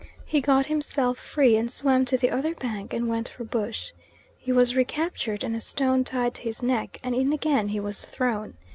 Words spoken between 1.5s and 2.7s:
and swam to the other